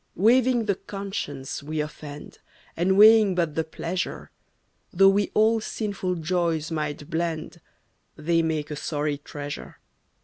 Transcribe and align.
Waiving 0.15 0.65
the 0.65 0.73
conscience 0.73 1.61
we 1.61 1.79
offend, 1.79 2.39
And 2.75 2.97
weighing 2.97 3.35
but 3.35 3.53
the 3.53 3.63
pleasure, 3.63 4.31
Though 4.91 5.09
we 5.09 5.29
all 5.35 5.61
sinful 5.61 6.15
joys 6.15 6.71
might 6.71 7.07
blend, 7.11 7.61
They 8.15 8.41
make 8.41 8.71
a 8.71 8.75
sorry 8.75 9.19
treasure. 9.19 9.77